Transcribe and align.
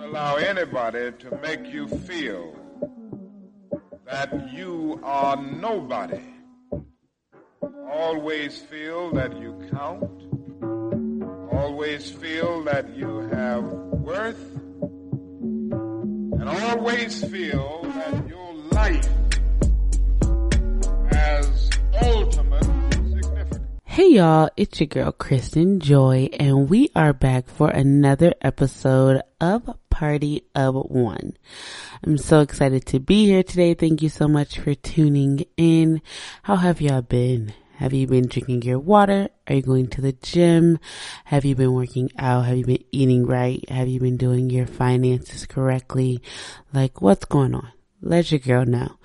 Don't 0.00 0.08
allow 0.08 0.36
anybody 0.36 1.12
to 1.12 1.38
make 1.42 1.66
you 1.66 1.86
feel 1.86 2.54
that 4.06 4.50
you 4.50 4.98
are 5.02 5.36
nobody. 5.36 6.22
Always 7.92 8.58
feel 8.58 9.12
that 9.12 9.38
you 9.38 9.68
count. 9.70 10.10
Always 11.52 12.10
feel 12.10 12.64
that 12.64 12.96
you 12.96 13.28
have 13.28 13.64
worth. 13.64 14.40
And 16.40 16.48
always 16.48 17.22
feel 17.22 17.82
that 17.82 18.26
your 18.26 18.54
life 18.72 19.08
has 21.10 21.70
ultimate 22.00 22.64
significance. 22.64 23.58
Hey 23.84 24.14
y'all, 24.14 24.48
it's 24.56 24.80
your 24.80 24.86
girl 24.86 25.12
Kristen 25.12 25.78
Joy 25.78 26.30
and 26.32 26.70
we 26.70 26.88
are 26.96 27.12
back 27.12 27.48
for 27.50 27.68
another 27.68 28.32
episode 28.40 29.20
of 29.42 29.76
Party 29.90 30.44
of 30.54 30.74
One. 30.74 31.36
I'm 32.02 32.16
so 32.16 32.40
excited 32.40 32.86
to 32.86 33.00
be 33.00 33.26
here 33.26 33.42
today. 33.42 33.74
Thank 33.74 34.00
you 34.00 34.08
so 34.08 34.26
much 34.26 34.58
for 34.58 34.74
tuning 34.74 35.44
in. 35.56 36.00
How 36.44 36.56
have 36.56 36.80
y'all 36.80 37.02
been? 37.02 37.52
Have 37.80 37.92
you 37.92 38.06
been 38.06 38.28
drinking 38.28 38.62
your 38.62 38.78
water? 38.78 39.28
Are 39.46 39.54
you 39.54 39.62
going 39.62 39.88
to 39.88 40.00
the 40.00 40.12
gym? 40.12 40.78
Have 41.24 41.44
you 41.44 41.54
been 41.54 41.72
working 41.72 42.10
out? 42.18 42.46
Have 42.46 42.56
you 42.56 42.64
been 42.64 42.84
eating 42.92 43.26
right? 43.26 43.66
Have 43.68 43.88
you 43.88 43.98
been 44.00 44.16
doing 44.16 44.50
your 44.50 44.66
finances 44.66 45.46
correctly? 45.46 46.22
Like 46.72 47.00
what's 47.00 47.24
going 47.24 47.54
on? 47.54 47.72
Let 48.02 48.30
your 48.30 48.38
girl 48.38 48.66
know. 48.66 48.96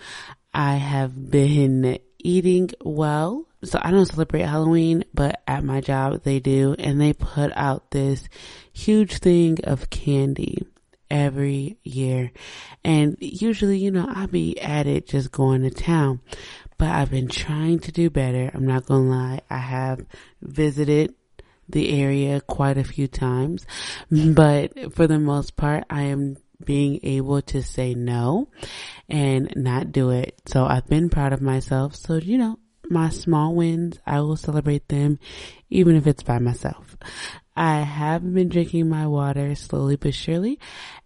I 0.54 0.76
have 0.76 1.32
been 1.32 2.00
eating 2.20 2.72
well. 2.82 3.46
So 3.64 3.80
I 3.82 3.92
don't 3.92 4.06
celebrate 4.06 4.44
Halloween, 4.44 5.06
but 5.14 5.42
at 5.48 5.64
my 5.64 5.82
job 5.82 6.24
they 6.24 6.40
do 6.40 6.76
and 6.78 7.02
they 7.02 7.14
put 7.14 7.52
out 7.56 7.92
this 7.92 8.28
huge 8.74 9.18
thing 9.18 9.58
of 9.64 9.90
candy 9.90 10.68
every 11.10 11.78
year. 11.84 12.32
And 12.84 13.18
usually, 13.20 13.80
you 13.80 13.92
know, 13.92 14.08
I'll 14.10 14.28
be 14.28 14.60
at 14.60 14.88
it 14.88 15.08
just 15.08 15.32
going 15.32 15.62
to 15.64 15.70
town, 15.70 16.22
but 16.78 16.90
I've 16.90 17.12
been 17.12 17.28
trying 17.28 17.80
to 17.80 17.92
do 17.92 18.10
better. 18.10 18.52
I'm 18.54 18.66
not 18.66 18.86
going 18.86 19.06
to 19.06 19.10
lie. 19.10 19.42
I 19.50 19.58
have 19.58 20.06
visited 20.42 21.14
the 21.68 22.00
area 22.02 22.42
quite 22.42 22.78
a 22.78 22.84
few 22.84 23.08
times, 23.08 23.66
but 24.12 24.94
for 24.94 25.08
the 25.08 25.20
most 25.20 25.56
part, 25.56 25.84
I 25.90 26.04
am 26.04 26.38
being 26.64 27.00
able 27.04 27.42
to 27.42 27.62
say 27.64 27.94
no 27.94 28.50
and 29.10 29.52
not 29.56 29.92
do 29.92 30.12
it. 30.12 30.40
So 30.46 30.66
I've 30.66 30.88
been 30.88 31.10
proud 31.10 31.34
of 31.34 31.42
myself. 31.42 31.96
So, 31.96 32.16
you 32.16 32.38
know, 32.38 32.60
my 32.90 33.10
small 33.10 33.56
wins, 33.56 34.00
I 34.06 34.22
will 34.22 34.38
celebrate 34.38 34.88
them 34.88 35.20
even 35.70 35.96
if 35.96 36.08
it's 36.08 36.24
by 36.24 36.40
myself. 36.40 36.98
I 37.56 37.82
have 37.82 38.22
been 38.34 38.50
drinking 38.50 38.90
my 38.90 39.08
water 39.08 39.56
slowly 39.56 39.96
but 39.96 40.14
surely 40.14 40.60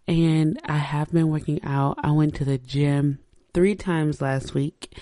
and 0.07 0.59
I 0.65 0.77
have 0.77 1.11
been 1.11 1.29
working 1.29 1.63
out. 1.63 1.99
I 2.01 2.11
went 2.11 2.35
to 2.35 2.45
the 2.45 2.57
gym 2.57 3.19
three 3.53 3.75
times 3.75 4.21
last 4.21 4.53
week 4.53 4.97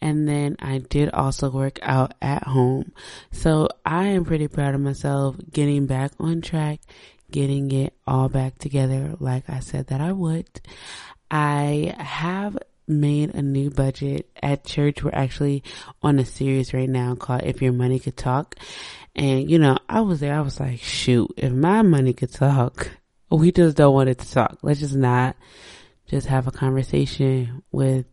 and 0.00 0.28
then 0.28 0.56
I 0.58 0.78
did 0.78 1.10
also 1.10 1.50
work 1.50 1.78
out 1.82 2.14
at 2.20 2.44
home. 2.44 2.92
So 3.30 3.68
I 3.84 4.06
am 4.08 4.24
pretty 4.24 4.48
proud 4.48 4.74
of 4.74 4.80
myself 4.80 5.36
getting 5.50 5.86
back 5.86 6.12
on 6.18 6.40
track, 6.40 6.80
getting 7.30 7.70
it 7.72 7.94
all 8.06 8.28
back 8.28 8.58
together 8.58 9.16
like 9.18 9.48
I 9.48 9.60
said 9.60 9.88
that 9.88 10.00
I 10.00 10.12
would. 10.12 10.48
I 11.30 11.94
have 11.98 12.58
made 12.90 13.34
a 13.34 13.42
new 13.42 13.70
budget 13.70 14.28
at 14.42 14.64
church. 14.64 15.02
We're 15.02 15.14
actually 15.14 15.62
on 16.02 16.18
a 16.18 16.24
series 16.24 16.74
right 16.74 16.88
now 16.88 17.14
called 17.14 17.42
If 17.44 17.62
Your 17.62 17.72
Money 17.72 17.98
Could 17.98 18.16
Talk. 18.16 18.56
And 19.14 19.50
you 19.50 19.58
know, 19.58 19.78
I 19.88 20.00
was 20.00 20.20
there, 20.20 20.34
I 20.34 20.40
was 20.40 20.60
like, 20.60 20.80
shoot, 20.80 21.32
if 21.36 21.52
my 21.52 21.82
money 21.82 22.12
could 22.12 22.32
talk, 22.32 22.90
we 23.30 23.52
just 23.52 23.76
don't 23.76 23.94
want 23.94 24.08
it 24.08 24.18
to 24.18 24.30
talk. 24.30 24.58
Let's 24.62 24.80
just 24.80 24.96
not 24.96 25.36
just 26.06 26.26
have 26.26 26.46
a 26.46 26.52
conversation 26.52 27.62
with 27.70 28.06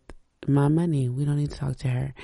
my 0.46 0.68
money. 0.68 1.08
We 1.08 1.24
don't 1.24 1.36
need 1.36 1.50
to 1.50 1.56
talk 1.56 1.76
to 1.78 1.88
her. 1.88 2.14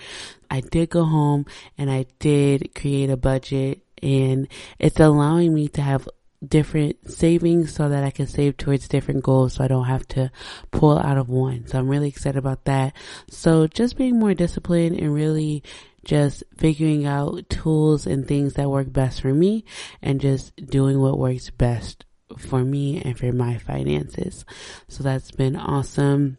I 0.50 0.60
did 0.60 0.90
go 0.90 1.04
home 1.04 1.46
and 1.76 1.90
I 1.90 2.06
did 2.20 2.74
create 2.74 3.10
a 3.10 3.16
budget 3.16 3.82
and 4.02 4.48
it's 4.78 5.00
allowing 5.00 5.54
me 5.54 5.68
to 5.68 5.82
have 5.82 6.08
different 6.48 7.10
savings 7.10 7.74
so 7.74 7.88
that 7.88 8.04
I 8.04 8.10
can 8.10 8.26
save 8.26 8.56
towards 8.56 8.88
different 8.88 9.22
goals 9.22 9.54
so 9.54 9.64
I 9.64 9.68
don't 9.68 9.86
have 9.86 10.06
to 10.08 10.30
pull 10.70 10.98
out 10.98 11.18
of 11.18 11.28
one. 11.28 11.66
So 11.66 11.78
I'm 11.78 11.88
really 11.88 12.08
excited 12.08 12.38
about 12.38 12.64
that. 12.64 12.94
So 13.28 13.66
just 13.66 13.96
being 13.96 14.18
more 14.18 14.34
disciplined 14.34 14.98
and 14.98 15.14
really 15.14 15.62
just 16.04 16.44
figuring 16.56 17.06
out 17.06 17.48
tools 17.48 18.06
and 18.06 18.26
things 18.26 18.54
that 18.54 18.70
work 18.70 18.92
best 18.92 19.20
for 19.20 19.32
me 19.32 19.64
and 20.02 20.20
just 20.20 20.54
doing 20.56 21.00
what 21.00 21.18
works 21.18 21.50
best 21.50 22.04
for 22.38 22.64
me 22.64 23.00
and 23.02 23.18
for 23.18 23.32
my 23.32 23.58
finances. 23.58 24.44
So 24.88 25.02
that's 25.02 25.30
been 25.30 25.56
awesome. 25.56 26.38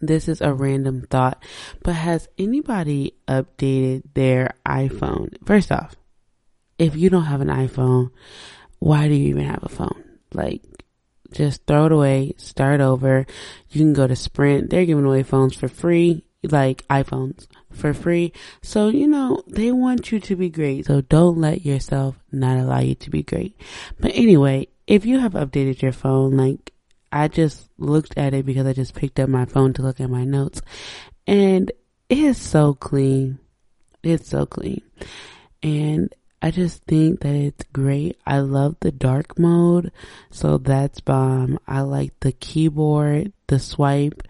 This 0.00 0.28
is 0.28 0.40
a 0.40 0.54
random 0.54 1.06
thought, 1.10 1.42
but 1.82 1.94
has 1.94 2.28
anybody 2.38 3.14
updated 3.26 4.04
their 4.14 4.54
iPhone? 4.64 5.34
First 5.44 5.72
off, 5.72 5.96
if 6.78 6.94
you 6.94 7.10
don't 7.10 7.24
have 7.24 7.40
an 7.40 7.48
iPhone, 7.48 8.10
why 8.78 9.08
do 9.08 9.14
you 9.14 9.28
even 9.28 9.44
have 9.44 9.62
a 9.62 9.68
phone? 9.68 10.04
Like, 10.32 10.62
just 11.32 11.66
throw 11.66 11.86
it 11.86 11.92
away, 11.92 12.34
start 12.36 12.80
over. 12.80 13.26
You 13.70 13.80
can 13.80 13.92
go 13.92 14.06
to 14.06 14.16
Sprint. 14.16 14.70
They're 14.70 14.86
giving 14.86 15.04
away 15.04 15.22
phones 15.22 15.54
for 15.54 15.68
free, 15.68 16.24
like 16.42 16.86
iPhones 16.88 17.46
for 17.72 17.92
free. 17.92 18.32
So, 18.62 18.88
you 18.88 19.06
know, 19.06 19.42
they 19.46 19.72
want 19.72 20.10
you 20.10 20.20
to 20.20 20.36
be 20.36 20.48
great. 20.48 20.86
So 20.86 21.02
don't 21.02 21.38
let 21.38 21.64
yourself 21.64 22.16
not 22.32 22.58
allow 22.58 22.80
you 22.80 22.94
to 22.96 23.10
be 23.10 23.22
great. 23.22 23.60
But 24.00 24.12
anyway, 24.14 24.68
if 24.86 25.04
you 25.04 25.18
have 25.18 25.32
updated 25.32 25.82
your 25.82 25.92
phone, 25.92 26.36
like 26.36 26.72
I 27.12 27.28
just 27.28 27.68
looked 27.78 28.16
at 28.16 28.34
it 28.34 28.46
because 28.46 28.66
I 28.66 28.72
just 28.72 28.94
picked 28.94 29.20
up 29.20 29.28
my 29.28 29.44
phone 29.44 29.72
to 29.74 29.82
look 29.82 30.00
at 30.00 30.10
my 30.10 30.24
notes 30.24 30.62
and 31.26 31.70
it 32.08 32.18
is 32.18 32.38
so 32.38 32.74
clean. 32.74 33.38
It's 34.02 34.28
so 34.28 34.46
clean. 34.46 34.82
And 35.62 36.14
I 36.40 36.50
just 36.50 36.84
think 36.84 37.20
that 37.20 37.34
it's 37.34 37.64
great. 37.72 38.16
I 38.26 38.38
love 38.40 38.76
the 38.80 38.92
dark 38.92 39.38
mode. 39.38 39.92
So 40.30 40.58
that's 40.58 41.00
bomb. 41.00 41.58
I 41.66 41.80
like 41.80 42.18
the 42.20 42.32
keyboard, 42.32 43.32
the 43.48 43.58
swipe. 43.58 44.22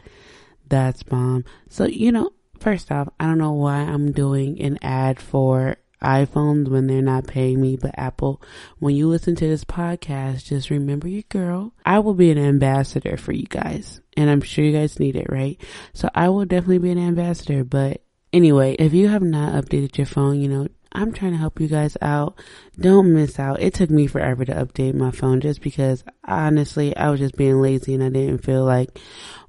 That's 0.68 1.02
bomb. 1.02 1.44
So, 1.68 1.84
you 1.86 2.12
know, 2.12 2.30
first 2.58 2.90
off, 2.90 3.08
I 3.20 3.26
don't 3.26 3.38
know 3.38 3.52
why 3.52 3.76
I'm 3.76 4.12
doing 4.12 4.60
an 4.60 4.78
ad 4.82 5.20
for 5.20 5.76
iPhones 6.02 6.68
when 6.68 6.86
they're 6.86 7.02
not 7.02 7.26
paying 7.26 7.60
me, 7.60 7.76
but 7.76 7.98
Apple, 7.98 8.40
when 8.78 8.94
you 8.94 9.08
listen 9.08 9.34
to 9.36 9.48
this 9.48 9.64
podcast, 9.64 10.44
just 10.44 10.70
remember 10.70 11.08
your 11.08 11.24
girl. 11.28 11.72
I 11.84 11.98
will 11.98 12.14
be 12.14 12.30
an 12.30 12.38
ambassador 12.38 13.16
for 13.16 13.32
you 13.32 13.46
guys 13.46 14.00
and 14.16 14.30
I'm 14.30 14.40
sure 14.40 14.64
you 14.64 14.72
guys 14.72 15.00
need 15.00 15.16
it, 15.16 15.26
right? 15.30 15.60
So 15.92 16.08
I 16.14 16.28
will 16.28 16.44
definitely 16.44 16.78
be 16.78 16.90
an 16.90 16.98
ambassador, 16.98 17.64
but 17.64 18.02
anyway, 18.32 18.76
if 18.78 18.92
you 18.94 19.08
have 19.08 19.22
not 19.22 19.52
updated 19.52 19.96
your 19.96 20.06
phone, 20.06 20.40
you 20.40 20.48
know, 20.48 20.68
I'm 20.92 21.12
trying 21.12 21.32
to 21.32 21.38
help 21.38 21.60
you 21.60 21.68
guys 21.68 21.96
out. 22.00 22.38
Don't 22.78 23.12
miss 23.12 23.38
out. 23.38 23.60
It 23.60 23.74
took 23.74 23.90
me 23.90 24.06
forever 24.06 24.44
to 24.44 24.52
update 24.52 24.94
my 24.94 25.10
phone 25.10 25.40
just 25.40 25.60
because 25.60 26.02
honestly, 26.24 26.96
I 26.96 27.10
was 27.10 27.20
just 27.20 27.36
being 27.36 27.60
lazy 27.60 27.94
and 27.94 28.02
I 28.02 28.08
didn't 28.08 28.44
feel 28.44 28.64
like 28.64 28.98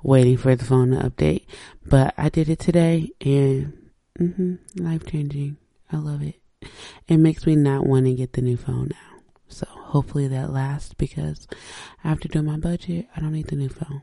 waiting 0.03 0.37
for 0.37 0.55
the 0.55 0.65
phone 0.65 0.91
to 0.91 1.09
update. 1.09 1.45
But 1.85 2.13
I 2.17 2.29
did 2.29 2.49
it 2.49 2.59
today 2.59 3.11
and 3.21 3.89
mm-hmm, 4.19 4.55
life 4.83 5.05
changing. 5.05 5.57
I 5.91 5.97
love 5.97 6.21
it. 6.21 6.35
It 7.07 7.17
makes 7.17 7.45
me 7.45 7.55
not 7.55 7.85
want 7.85 8.05
to 8.05 8.13
get 8.13 8.33
the 8.33 8.41
new 8.41 8.57
phone 8.57 8.89
now. 8.89 9.21
So 9.47 9.65
hopefully 9.69 10.27
that 10.27 10.51
lasts 10.51 10.93
because 10.93 11.47
after 12.03 12.27
doing 12.27 12.45
my 12.45 12.57
budget, 12.57 13.07
I 13.15 13.21
don't 13.21 13.33
need 13.33 13.47
the 13.47 13.55
new 13.55 13.69
phone. 13.69 14.01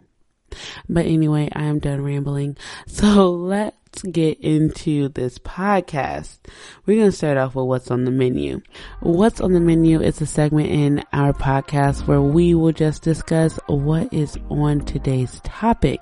But 0.89 1.07
anyway, 1.07 1.49
I 1.55 1.65
am 1.65 1.79
done 1.79 2.03
rambling. 2.03 2.57
So 2.87 3.31
let's 3.31 3.77
get 4.03 4.41
into 4.41 5.09
this 5.09 5.39
podcast. 5.39 6.39
We're 6.84 6.99
going 6.99 7.11
to 7.11 7.17
start 7.17 7.37
off 7.37 7.55
with 7.55 7.67
what's 7.67 7.91
on 7.91 8.05
the 8.05 8.11
menu. 8.11 8.61
What's 9.01 9.41
on 9.41 9.53
the 9.53 9.61
menu 9.61 10.01
is 10.01 10.21
a 10.21 10.27
segment 10.27 10.71
in 10.71 11.05
our 11.12 11.33
podcast 11.33 12.07
where 12.07 12.21
we 12.21 12.55
will 12.55 12.73
just 12.73 13.03
discuss 13.03 13.59
what 13.67 14.12
is 14.12 14.39
on 14.51 14.81
today's 14.81 15.41
topic. 15.45 16.01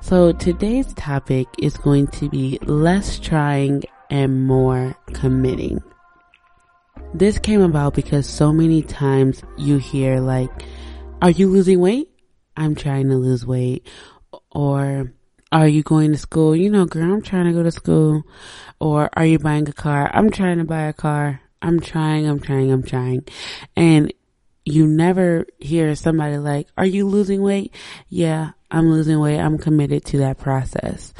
So 0.00 0.32
today's 0.32 0.92
topic 0.94 1.46
is 1.58 1.76
going 1.76 2.06
to 2.08 2.28
be 2.28 2.58
less 2.62 3.18
trying 3.18 3.84
and 4.10 4.46
more 4.46 4.96
committing. 5.12 5.82
This 7.14 7.38
came 7.38 7.62
about 7.62 7.94
because 7.94 8.28
so 8.28 8.52
many 8.52 8.82
times 8.82 9.42
you 9.56 9.78
hear 9.78 10.20
like, 10.20 10.50
are 11.22 11.30
you 11.30 11.48
losing 11.48 11.80
weight? 11.80 12.10
I'm 12.56 12.74
trying 12.74 13.08
to 13.08 13.16
lose 13.16 13.46
weight. 13.46 13.86
Or, 14.50 15.12
are 15.50 15.68
you 15.68 15.82
going 15.82 16.12
to 16.12 16.18
school? 16.18 16.54
You 16.54 16.70
know, 16.70 16.84
girl, 16.84 17.12
I'm 17.12 17.22
trying 17.22 17.46
to 17.46 17.52
go 17.52 17.62
to 17.62 17.70
school. 17.70 18.24
Or, 18.80 19.10
are 19.14 19.26
you 19.26 19.38
buying 19.38 19.68
a 19.68 19.72
car? 19.72 20.10
I'm 20.12 20.30
trying 20.30 20.58
to 20.58 20.64
buy 20.64 20.82
a 20.82 20.92
car. 20.92 21.40
I'm 21.60 21.80
trying, 21.80 22.26
I'm 22.26 22.38
trying, 22.38 22.70
I'm 22.70 22.82
trying. 22.82 23.24
And 23.74 24.12
you 24.64 24.86
never 24.86 25.46
hear 25.58 25.94
somebody 25.94 26.38
like, 26.38 26.68
are 26.76 26.86
you 26.86 27.06
losing 27.06 27.42
weight? 27.42 27.74
Yeah, 28.08 28.50
I'm 28.70 28.90
losing 28.90 29.18
weight. 29.18 29.40
I'm 29.40 29.58
committed 29.58 30.04
to 30.06 30.18
that 30.18 30.38
process. 30.38 31.14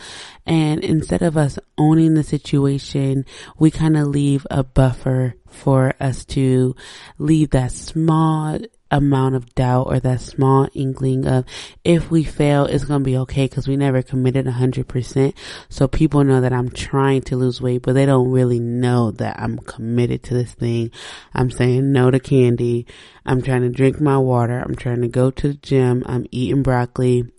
And 0.47 0.85
instead 0.85 1.23
of 1.23 1.37
us 1.37 1.59
owning 1.77 2.15
the 2.15 2.23
situation, 2.23 3.25
we 3.59 3.71
kind 3.71 3.97
of 3.97 4.09
leave 4.09 4.47
a 4.51 4.63
buffer 4.63 5.35
for 5.51 5.95
us 6.01 6.25
to 6.27 6.75
leave 7.19 7.51
that 7.51 7.73
small 7.73 8.59
amount 8.91 9.35
of 9.35 9.55
doubt 9.55 9.87
or 9.87 10.01
that 10.01 10.21
small 10.21 10.69
inkling 10.73 11.27
of 11.27 11.45
if 11.85 12.11
we 12.11 12.25
fail, 12.25 12.65
it's 12.65 12.85
going 12.85 13.01
to 13.01 13.05
be 13.05 13.19
okay 13.19 13.45
because 13.45 13.69
we 13.69 13.77
never 13.77 14.03
committed 14.03 14.47
100%. 14.47 15.35
So 15.69 15.89
people 15.89 16.25
know 16.25 16.41
that 16.41 16.53
I'm 16.53 16.71
trying 16.71 17.23
to 17.23 17.37
lose 17.37 17.61
weight, 17.61 17.83
but 17.83 17.93
they 17.95 18.07
don't 18.07 18.31
really 18.31 18.61
know 18.61 19.11
that 19.13 19.39
I'm 19.39 19.59
committed 19.59 20.23
to 20.25 20.35
this 20.35 20.53
thing. 20.55 20.91
I'm 21.35 21.51
saying 21.51 21.93
no 21.93 22.11
to 22.11 22.21
candy. 22.21 22.87
I'm 23.27 23.43
trying 23.43 23.63
to 23.63 23.69
drink 23.69 24.01
my 24.01 24.19
water. 24.19 24.59
I'm 24.59 24.77
trying 24.77 25.03
to 25.03 25.09
go 25.09 25.31
to 25.31 25.49
the 25.49 25.55
gym. 25.55 26.03
I'm 26.07 26.27
eating 26.31 26.63
broccoli 26.63 27.31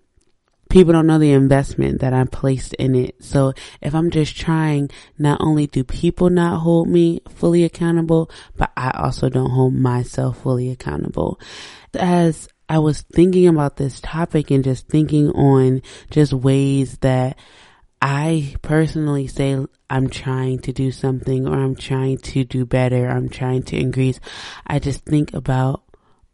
people 0.69 0.93
don't 0.93 1.07
know 1.07 1.17
the 1.19 1.31
investment 1.31 2.01
that 2.01 2.13
I 2.13 2.23
placed 2.25 2.73
in 2.75 2.95
it. 2.95 3.23
So 3.23 3.53
if 3.81 3.93
I'm 3.95 4.11
just 4.11 4.37
trying, 4.37 4.89
not 5.17 5.41
only 5.41 5.67
do 5.67 5.83
people 5.83 6.29
not 6.29 6.59
hold 6.59 6.87
me 6.87 7.21
fully 7.29 7.63
accountable, 7.63 8.29
but 8.55 8.71
I 8.77 8.91
also 8.91 9.29
don't 9.29 9.49
hold 9.49 9.73
myself 9.73 10.43
fully 10.43 10.69
accountable. 10.69 11.39
As 11.95 12.47
I 12.69 12.77
was 12.79 13.01
thinking 13.01 13.47
about 13.47 13.77
this 13.77 13.99
topic 13.99 14.51
and 14.51 14.63
just 14.63 14.87
thinking 14.87 15.31
on 15.31 15.81
just 16.11 16.33
ways 16.33 16.99
that 16.99 17.37
I 18.01 18.55
personally 18.61 19.27
say 19.27 19.65
I'm 19.89 20.09
trying 20.09 20.59
to 20.59 20.71
do 20.71 20.91
something 20.91 21.47
or 21.47 21.55
I'm 21.55 21.75
trying 21.75 22.19
to 22.19 22.43
do 22.43 22.65
better, 22.65 23.09
I'm 23.09 23.27
trying 23.27 23.63
to 23.63 23.77
increase. 23.77 24.19
I 24.67 24.77
just 24.77 25.03
think 25.03 25.33
about 25.33 25.83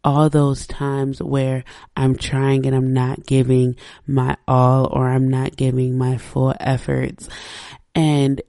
all 0.06 0.30
those 0.30 0.68
times 0.68 1.20
where 1.20 1.64
I'm 1.96 2.14
trying 2.14 2.64
and 2.64 2.76
I'm 2.76 2.94
not 2.94 3.26
giving 3.26 3.74
my 4.06 4.36
all 4.46 4.86
or 4.92 5.08
I'm 5.08 5.28
not 5.28 5.56
giving 5.56 5.98
my 5.98 6.16
full 6.16 6.54
efforts. 6.60 7.28
And 7.92 8.40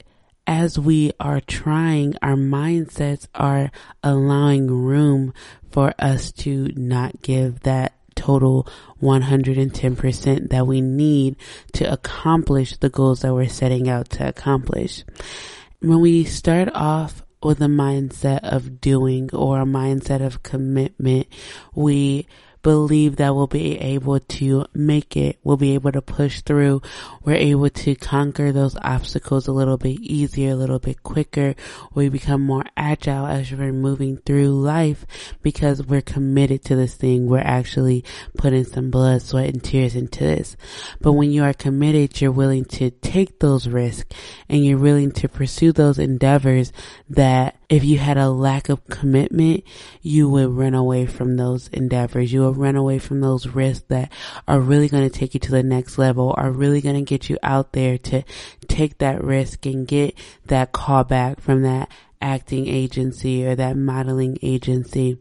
as 0.45 0.77
we 0.77 1.11
are 1.19 1.41
trying, 1.41 2.15
our 2.21 2.35
mindsets 2.35 3.27
are 3.33 3.71
allowing 4.03 4.67
room 4.67 5.33
for 5.71 5.95
us 5.97 6.31
to 6.33 6.71
not 6.75 7.23
give 7.23 7.61
that 7.61 7.93
total 8.13 8.67
110% 9.01 10.49
that 10.49 10.67
we 10.67 10.81
need 10.81 11.37
to 11.73 11.91
accomplish 11.91 12.77
the 12.77 12.89
goals 12.89 13.21
that 13.21 13.33
we're 13.33 13.49
setting 13.49 13.89
out 13.89 14.09
to 14.11 14.27
accomplish. 14.27 15.03
When 15.79 16.01
we 16.01 16.23
start 16.23 16.69
off 16.75 17.23
with 17.47 17.61
a 17.61 17.65
mindset 17.65 18.41
of 18.43 18.81
doing 18.81 19.29
or 19.33 19.61
a 19.61 19.65
mindset 19.65 20.21
of 20.21 20.43
commitment, 20.43 21.27
we 21.73 22.27
believe 22.61 23.17
that 23.17 23.35
we'll 23.35 23.47
be 23.47 23.77
able 23.79 24.19
to 24.19 24.65
make 24.73 25.15
it. 25.17 25.39
We'll 25.43 25.57
be 25.57 25.73
able 25.73 25.91
to 25.91 26.01
push 26.01 26.41
through. 26.41 26.81
We're 27.23 27.35
able 27.35 27.69
to 27.69 27.95
conquer 27.95 28.51
those 28.51 28.77
obstacles 28.81 29.47
a 29.47 29.51
little 29.51 29.77
bit 29.77 29.99
easier, 29.99 30.51
a 30.51 30.55
little 30.55 30.79
bit 30.79 31.03
quicker. 31.03 31.55
We 31.93 32.09
become 32.09 32.41
more 32.41 32.65
agile 32.75 33.25
as 33.25 33.51
we're 33.51 33.73
moving 33.73 34.17
through 34.17 34.49
life 34.49 35.05
because 35.41 35.83
we're 35.83 36.01
committed 36.01 36.63
to 36.65 36.75
this 36.75 36.95
thing. 36.95 37.27
We're 37.27 37.39
actually 37.39 38.03
putting 38.37 38.65
some 38.65 38.89
blood, 38.89 39.21
sweat, 39.21 39.49
and 39.49 39.63
tears 39.63 39.95
into 39.95 40.23
this. 40.23 40.57
But 41.01 41.13
when 41.13 41.31
you 41.31 41.43
are 41.43 41.53
committed, 41.53 42.19
you're 42.21 42.31
willing 42.31 42.65
to 42.65 42.91
take 42.91 43.39
those 43.39 43.67
risks 43.67 44.15
and 44.49 44.65
you're 44.65 44.77
willing 44.77 45.11
to 45.11 45.27
pursue 45.27 45.71
those 45.71 45.99
endeavors 45.99 46.71
that 47.09 47.56
if 47.69 47.83
you 47.83 47.97
had 47.97 48.17
a 48.17 48.29
lack 48.29 48.69
of 48.69 48.85
commitment, 48.87 49.63
you 50.01 50.29
would 50.29 50.49
run 50.51 50.73
away 50.73 51.05
from 51.05 51.35
those 51.35 51.67
endeavors. 51.69 52.31
You 52.31 52.45
would 52.45 52.57
run 52.57 52.77
away 52.77 52.97
from 52.97 53.19
those 53.19 53.47
risks 53.47 53.85
that 53.89 54.11
are 54.47 54.59
really 54.59 54.87
going 54.87 55.09
to 55.09 55.19
take 55.19 55.33
you 55.33 55.39
to 55.41 55.51
the 55.51 55.63
next 55.63 55.97
level, 55.97 56.33
are 56.37 56.51
really 56.51 56.79
going 56.79 56.95
to 56.95 57.01
get 57.01 57.29
you 57.29 57.37
out 57.43 57.73
there 57.73 57.97
to 57.97 58.23
take 58.67 58.99
that 58.99 59.21
risk 59.23 59.65
and 59.65 59.85
get 59.85 60.15
that 60.45 60.71
call 60.71 61.03
back 61.03 61.41
from 61.41 61.63
that 61.63 61.91
acting 62.21 62.67
agency 62.67 63.45
or 63.45 63.55
that 63.55 63.75
modeling 63.75 64.37
agency. 64.41 65.17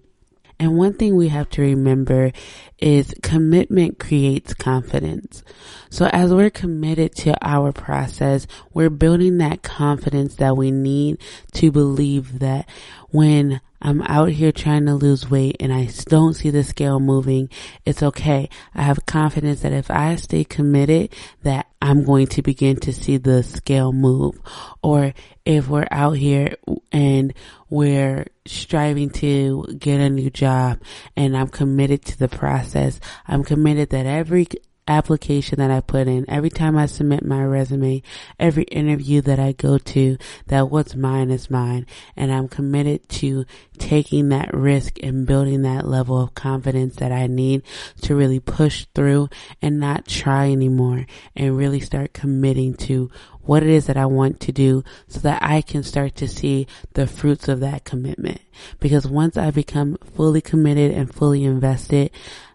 And 0.59 0.79
one 0.79 0.95
thing 0.95 1.17
we 1.17 1.29
have 1.29 1.51
to 1.51 1.63
remember 1.63 2.33
is 2.79 3.15
commitment 3.23 3.99
creates 3.99 4.55
confidence. 4.55 5.43
So 5.91 6.07
as 6.07 6.33
we're 6.33 6.51
committed 6.51 7.15
to 7.17 7.37
our 7.47 7.73
process, 7.73 8.47
we're 8.73 8.91
building 8.91 9.39
that 9.39 9.63
confidence 9.63 10.37
that 10.37 10.57
we 10.57 10.71
need 10.71 11.19
to 11.55 11.71
believe 11.71 12.39
that 12.39 12.69
when 13.11 13.61
I'm 13.87 14.03
out 14.03 14.31
here 14.31 14.51
trying 14.51 14.87
to 14.87 14.97
lose 14.97 15.31
weight 15.31 15.59
and 15.61 15.73
I 15.73 15.89
don't 16.07 16.35
see 16.35 16.51
the 16.51 16.65
scale 16.65 16.99
moving, 16.99 17.51
it's 17.85 18.03
okay. 18.03 18.49
I 18.75 18.83
have 18.83 19.07
confidence 19.07 19.61
that 19.61 19.73
if 19.73 19.93
I 19.93 20.17
stay 20.17 20.43
committed, 20.43 21.15
that 21.45 21.69
I'm 21.81 22.03
going 22.03 22.27
to 22.27 22.43
begin 22.43 22.79
to 22.81 22.93
see 22.93 23.17
the 23.17 23.45
scale 23.45 23.93
move. 23.93 24.41
Or 24.83 25.15
if 25.45 25.69
we're 25.69 25.87
out 25.93 26.17
here 26.17 26.57
and 26.91 27.33
we're 27.71 28.27
striving 28.45 29.11
to 29.11 29.65
get 29.79 30.01
a 30.01 30.11
new 30.11 30.31
job 30.31 30.81
and 31.17 31.37
I'm 31.37 31.47
committed 31.47 32.05
to 32.07 32.19
the 32.19 32.27
process, 32.27 32.99
I'm 33.29 33.45
committed 33.45 33.91
that 33.91 34.05
every 34.05 34.49
application 34.89 35.59
that 35.59 35.71
I 35.71 35.81
put 35.81 36.07
in, 36.09 36.29
every 36.29 36.51
time 36.51 36.77
I 36.77 36.87
submit 36.87 37.25
my 37.25 37.43
resume, 37.45 38.03
every 38.39 38.65
interview 38.65 39.21
that 39.23 39.39
I 39.39 39.53
go 39.53 39.79
to, 39.79 40.17
that 40.47 40.71
what's 40.71 40.95
mine 40.95 41.31
is 41.31 41.51
mine. 41.51 41.87
And 42.17 42.33
I'm 42.33 42.49
committed 42.49 43.09
to 43.11 43.45
taking 43.79 44.29
that 44.31 44.55
risk 44.55 44.99
and 45.03 45.27
building 45.27 45.63
that 45.63 45.87
level 45.87 46.21
of 46.21 46.35
confidence 46.35 46.97
that 46.97 47.13
I 47.13 47.27
need 47.27 47.63
to 48.03 48.15
really 48.15 48.41
push 48.41 48.87
through 48.95 49.29
and 49.61 49.81
not 49.81 50.07
try 50.07 50.51
anymore 50.51 51.07
and 51.35 51.57
really 51.57 51.81
start 51.81 52.13
committing 52.13 52.75
to 52.75 53.11
what 53.43 53.63
it 53.63 53.69
is 53.69 53.87
that 53.87 53.97
I 53.97 54.07
want 54.07 54.41
to 54.41 54.53
do 54.53 54.83
so 55.09 55.21
that 55.21 55.43
I 55.43 55.63
can 55.63 55.83
start 55.83 56.17
to 56.17 56.29
see 56.29 56.67
the 56.95 57.07
fruits 57.07 57.49
of 57.49 57.61
that 57.61 57.85
commitment. 57.85 58.41
Because 58.81 59.07
once 59.07 59.37
I 59.37 59.51
become 59.51 59.99
fully 60.15 60.41
committed 60.41 60.91
and 60.93 61.15
fully 61.15 61.45
invested, 61.45 62.11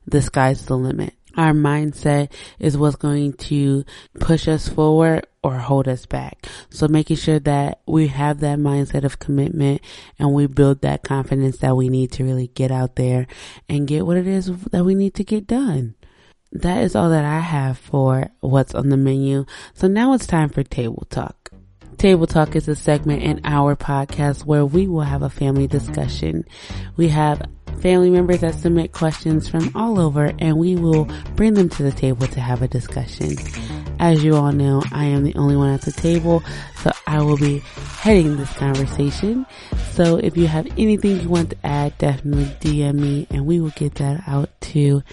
the 0.05 0.21
sky's 0.21 0.65
the 0.65 0.77
limit 0.77 1.13
our 1.37 1.53
mindset 1.53 2.31
is 2.59 2.77
what's 2.77 2.95
going 2.95 3.33
to 3.33 3.83
push 4.19 4.47
us 4.47 4.67
forward 4.67 5.25
or 5.43 5.57
hold 5.57 5.87
us 5.87 6.05
back. 6.05 6.47
So 6.69 6.87
making 6.87 7.17
sure 7.17 7.39
that 7.39 7.81
we 7.87 8.07
have 8.07 8.39
that 8.41 8.59
mindset 8.59 9.03
of 9.03 9.19
commitment 9.19 9.81
and 10.19 10.33
we 10.33 10.47
build 10.47 10.81
that 10.81 11.03
confidence 11.03 11.57
that 11.57 11.75
we 11.75 11.89
need 11.89 12.11
to 12.13 12.23
really 12.23 12.47
get 12.47 12.71
out 12.71 12.95
there 12.95 13.27
and 13.67 13.87
get 13.87 14.05
what 14.05 14.17
it 14.17 14.27
is 14.27 14.47
that 14.71 14.85
we 14.85 14.95
need 14.95 15.15
to 15.15 15.23
get 15.23 15.47
done. 15.47 15.95
That 16.51 16.83
is 16.83 16.95
all 16.95 17.09
that 17.09 17.25
I 17.25 17.39
have 17.39 17.77
for 17.77 18.29
what's 18.41 18.75
on 18.75 18.89
the 18.89 18.97
menu. 18.97 19.45
So 19.73 19.87
now 19.87 20.13
it's 20.13 20.27
time 20.27 20.49
for 20.49 20.63
table 20.63 21.07
talk. 21.09 21.51
Table 22.01 22.25
Talk 22.25 22.55
is 22.55 22.67
a 22.67 22.75
segment 22.75 23.21
in 23.21 23.41
our 23.43 23.75
podcast 23.75 24.43
where 24.43 24.65
we 24.65 24.87
will 24.87 25.01
have 25.01 25.21
a 25.21 25.29
family 25.29 25.67
discussion. 25.67 26.45
We 26.97 27.09
have 27.09 27.43
family 27.81 28.09
members 28.11 28.41
that 28.41 28.55
submit 28.55 28.91
questions 28.91 29.49
from 29.49 29.71
all 29.75 29.99
over 29.99 30.31
and 30.39 30.57
we 30.57 30.75
will 30.75 31.05
bring 31.35 31.55
them 31.55 31.67
to 31.67 31.83
the 31.83 31.91
table 31.91 32.27
to 32.27 32.39
have 32.39 32.61
a 32.61 32.67
discussion. 32.67 33.35
As 33.99 34.23
you 34.23 34.35
all 34.35 34.51
know, 34.51 34.83
I 34.91 35.05
am 35.05 35.23
the 35.23 35.35
only 35.35 35.55
one 35.55 35.71
at 35.71 35.81
the 35.81 35.91
table, 35.91 36.43
so 36.77 36.91
I 37.07 37.21
will 37.21 37.37
be 37.37 37.59
heading 37.99 38.37
this 38.37 38.51
conversation. 38.53 39.45
So 39.91 40.17
if 40.17 40.37
you 40.37 40.47
have 40.47 40.67
anything 40.77 41.21
you 41.21 41.29
want 41.29 41.51
to 41.51 41.57
add, 41.65 41.97
definitely 41.97 42.45
DM 42.59 42.95
me 42.95 43.27
and 43.29 43.45
we 43.45 43.59
will 43.59 43.71
get 43.71 43.95
that 43.95 44.23
out 44.27 44.49
to 44.61 45.03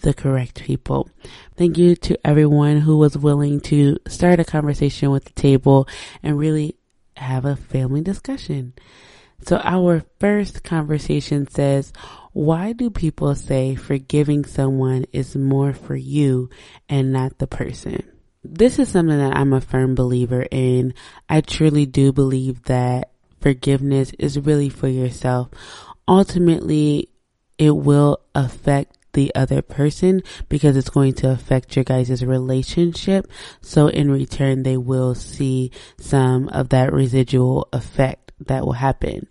the 0.00 0.14
correct 0.14 0.62
people. 0.62 1.08
Thank 1.56 1.78
you 1.78 1.94
to 1.96 2.18
everyone 2.26 2.78
who 2.80 2.98
was 2.98 3.16
willing 3.16 3.60
to 3.62 3.98
start 4.08 4.40
a 4.40 4.44
conversation 4.44 5.10
with 5.10 5.24
the 5.24 5.32
table 5.32 5.88
and 6.22 6.38
really 6.38 6.76
have 7.16 7.44
a 7.44 7.56
family 7.56 8.00
discussion. 8.00 8.74
So 9.42 9.58
our 9.62 10.04
first 10.20 10.62
conversation 10.64 11.46
says, 11.48 11.92
why 12.32 12.72
do 12.72 12.90
people 12.90 13.34
say 13.34 13.74
forgiving 13.74 14.44
someone 14.44 15.04
is 15.12 15.36
more 15.36 15.72
for 15.72 15.96
you 15.96 16.50
and 16.88 17.12
not 17.12 17.38
the 17.38 17.46
person? 17.46 18.02
This 18.42 18.78
is 18.78 18.88
something 18.88 19.18
that 19.18 19.36
I'm 19.36 19.52
a 19.52 19.60
firm 19.60 19.94
believer 19.94 20.46
in. 20.50 20.94
I 21.28 21.40
truly 21.40 21.86
do 21.86 22.12
believe 22.12 22.64
that 22.64 23.10
forgiveness 23.40 24.12
is 24.18 24.38
really 24.38 24.68
for 24.68 24.88
yourself. 24.88 25.50
Ultimately, 26.08 27.10
it 27.58 27.70
will 27.70 28.20
affect 28.34 28.98
the 29.12 29.34
other 29.34 29.62
person 29.62 30.22
because 30.48 30.76
it's 30.76 30.90
going 30.90 31.14
to 31.14 31.30
affect 31.30 31.76
your 31.76 31.84
guys' 31.84 32.24
relationship. 32.24 33.30
So 33.60 33.86
in 33.86 34.10
return, 34.10 34.62
they 34.62 34.76
will 34.76 35.14
see 35.14 35.70
some 35.98 36.48
of 36.48 36.70
that 36.70 36.92
residual 36.92 37.68
effect 37.72 38.23
that 38.46 38.64
will 38.64 38.72
happen. 38.72 39.28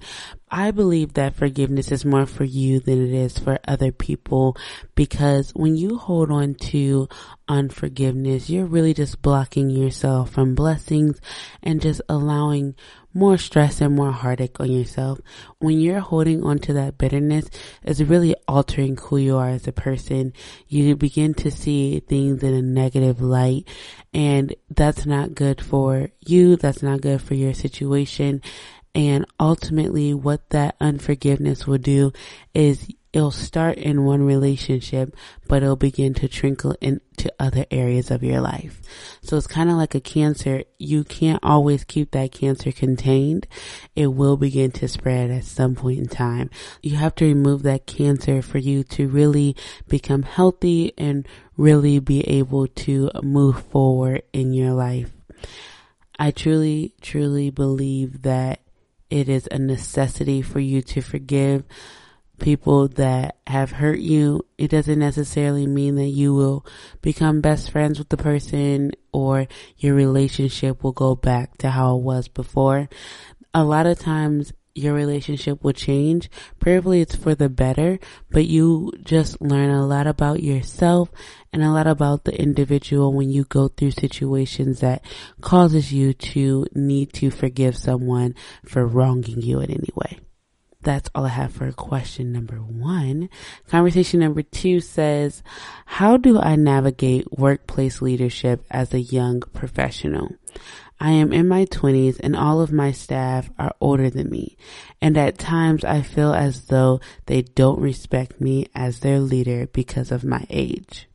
I 0.56 0.70
believe 0.70 1.14
that 1.16 1.36
forgiveness 1.36 1.92
is 1.92 2.06
more 2.06 2.28
for 2.28 2.44
you 2.44 2.80
than 2.80 3.04
it 3.08 3.12
is 3.12 3.40
for 3.40 3.58
other 3.68 3.92
people 3.92 4.56
because 4.94 5.50
when 5.56 5.76
you 5.76 5.98
hold 5.98 6.30
on 6.30 6.54
to 6.70 7.10
unforgiveness, 7.48 8.52
you're 8.52 8.68
really 8.68 8.94
just 8.94 9.20
blocking 9.24 9.72
yourself 9.72 10.30
from 10.30 10.54
blessings 10.54 11.20
and 11.64 11.82
just 11.82 12.02
allowing 12.08 12.76
more 13.16 13.38
stress 13.40 13.82
and 13.82 13.96
more 13.96 14.12
heartache 14.12 14.60
on 14.60 14.72
yourself. 14.72 15.20
When 15.58 15.80
you're 15.80 16.00
holding 16.00 16.44
on 16.44 16.60
to 16.60 16.74
that 16.74 17.00
bitterness, 17.00 17.50
it's 17.82 18.02
really 18.02 18.36
altering 18.48 18.98
who 18.98 19.18
you 19.18 19.38
are 19.38 19.50
as 19.50 19.68
a 19.68 19.72
person. 19.72 20.34
You 20.68 20.96
begin 20.96 21.34
to 21.36 21.50
see 21.50 22.00
things 22.00 22.44
in 22.44 22.54
a 22.54 22.62
negative 22.62 23.22
light 23.22 23.68
and 24.14 24.54
that's 24.70 25.08
not 25.08 25.34
good 25.34 25.62
for 25.62 26.10
you. 26.26 26.58
That's 26.58 26.84
not 26.84 27.02
good 27.02 27.22
for 27.24 27.34
your 27.34 27.56
situation. 27.56 28.44
And 28.96 29.26
ultimately 29.40 30.14
what 30.14 30.50
that 30.52 30.76
unforgiveness 30.80 31.66
will 31.66 31.80
do 31.80 32.14
is 32.54 32.88
it'll 33.14 33.32
start 33.32 33.78
in 33.78 34.06
one 34.06 34.24
relationship, 34.24 35.16
but 35.48 35.62
it'll 35.62 35.76
begin 35.76 36.14
to 36.16 36.28
trickle 36.28 36.76
into 36.82 37.32
other 37.40 37.66
areas 37.70 38.10
of 38.10 38.24
your 38.24 38.42
life. 38.42 38.82
So 39.22 39.38
it's 39.38 39.48
kind 39.48 39.70
of 39.70 39.78
like 39.78 39.96
a 39.96 40.00
cancer. 40.00 40.64
You 40.80 41.04
can't 41.04 41.40
always 41.44 41.84
keep 41.84 42.12
that 42.12 42.32
cancer 42.32 42.72
contained. 42.72 43.48
It 43.96 44.08
will 44.08 44.36
begin 44.36 44.72
to 44.74 44.88
spread 44.88 45.30
at 45.30 45.46
some 45.46 45.76
point 45.76 46.00
in 46.00 46.08
time. 46.08 46.50
You 46.82 46.96
have 46.98 47.16
to 47.16 47.26
remove 47.26 47.64
that 47.64 47.86
cancer 47.86 48.42
for 48.42 48.58
you 48.58 48.84
to 48.86 49.08
really 49.08 49.56
become 49.88 50.24
healthy 50.24 50.94
and 50.98 51.28
really 51.56 52.00
be 52.00 52.22
able 52.22 52.68
to 52.68 53.12
move 53.22 53.64
forward 53.66 54.24
in 54.34 54.54
your 54.54 54.74
life. 54.74 55.12
I 56.18 56.32
truly, 56.32 56.94
truly 57.02 57.50
believe 57.50 58.22
that 58.24 58.63
it 59.14 59.30
is 59.30 59.48
a 59.52 59.60
necessity 59.60 60.42
for 60.42 60.60
you 60.60 60.82
to 60.82 61.00
forgive 61.00 61.64
people 62.40 62.88
that 62.88 63.38
have 63.46 63.70
hurt 63.70 64.00
you. 64.00 64.44
It 64.58 64.72
doesn't 64.72 64.98
necessarily 64.98 65.68
mean 65.68 65.98
that 65.98 66.08
you 66.08 66.34
will 66.34 66.66
become 67.04 67.40
best 67.40 67.70
friends 67.70 68.00
with 68.00 68.10
the 68.10 68.18
person 68.18 68.92
or 69.12 69.48
your 69.78 69.94
relationship 69.94 70.84
will 70.84 70.94
go 70.94 71.16
back 71.16 71.60
to 71.60 71.70
how 71.70 71.96
it 71.96 72.02
was 72.02 72.28
before. 72.28 72.90
A 73.54 73.64
lot 73.64 73.86
of 73.86 74.00
times 74.00 74.52
your 74.76 74.94
relationship 74.94 75.64
will 75.64 75.74
change. 75.74 76.30
Probably 76.60 77.02
it's 77.02 77.16
for 77.16 77.36
the 77.36 77.50
better, 77.50 78.00
but 78.32 78.46
you 78.46 78.92
just 79.04 79.42
learn 79.42 79.70
a 79.70 79.86
lot 79.86 80.08
about 80.08 80.42
yourself 80.42 81.12
and 81.52 81.64
a 81.64 81.72
lot 81.72 81.88
about 81.88 82.24
the 82.24 82.40
individual 82.40 83.14
when 83.14 83.30
you 83.30 83.44
go 83.46 83.68
through 83.68 83.92
situations 83.92 84.80
that 84.80 85.06
causes 85.42 85.94
you 85.94 86.14
to 86.14 86.66
need 86.74 87.14
to 87.14 87.30
forgive 87.30 87.78
someone 87.78 88.36
for 88.66 88.86
wronging 88.86 89.42
you 89.42 89.60
in 89.60 89.70
any 89.70 89.90
way. 89.96 90.20
That's 90.82 91.10
all 91.16 91.26
I 91.26 91.30
have 91.30 91.54
for 91.54 91.72
question 91.72 92.34
number 92.34 92.58
one. 92.58 93.30
Conversation 93.70 94.20
number 94.20 94.42
two 94.42 94.82
says, 94.82 95.42
how 95.86 96.18
do 96.18 96.40
I 96.40 96.58
navigate 96.58 97.32
workplace 97.32 98.02
leadership 98.02 98.66
as 98.70 98.94
a 98.94 99.00
young 99.00 99.40
professional? 99.54 100.36
I 101.00 101.12
am 101.12 101.34
in 101.34 101.48
my 101.48 101.66
20s 101.66 102.20
and 102.20 102.36
all 102.36 102.62
of 102.62 102.72
my 102.72 102.92
staff 102.92 103.50
are 103.60 103.76
older 103.82 104.10
than 104.10 104.30
me. 104.30 104.58
And 105.02 105.18
at 105.18 105.38
times 105.38 105.84
I 105.84 106.02
feel 106.02 106.34
as 106.34 106.66
though 106.66 107.02
they 107.26 107.42
don't 107.42 107.80
respect 107.80 108.40
me 108.40 108.68
as 108.74 109.00
their 109.00 109.20
leader 109.20 109.68
because 109.68 110.12
of 110.12 110.24
my 110.24 110.46
age. 110.50 111.08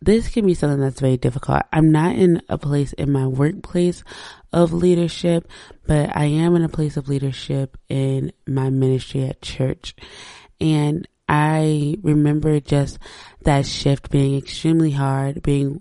This 0.00 0.28
can 0.28 0.46
be 0.46 0.54
something 0.54 0.80
that's 0.80 1.00
very 1.00 1.16
difficult. 1.16 1.62
I'm 1.72 1.90
not 1.90 2.14
in 2.16 2.42
a 2.48 2.58
place 2.58 2.92
in 2.92 3.10
my 3.10 3.26
workplace 3.26 4.04
of 4.52 4.72
leadership, 4.72 5.48
but 5.86 6.14
I 6.14 6.24
am 6.24 6.54
in 6.56 6.62
a 6.62 6.68
place 6.68 6.98
of 6.98 7.08
leadership 7.08 7.78
in 7.88 8.32
my 8.46 8.68
ministry 8.68 9.24
at 9.24 9.40
church. 9.40 9.96
And 10.60 11.08
I 11.26 11.96
remember 12.02 12.60
just 12.60 12.98
that 13.42 13.64
shift 13.64 14.10
being 14.10 14.36
extremely 14.36 14.90
hard, 14.90 15.42
being 15.42 15.80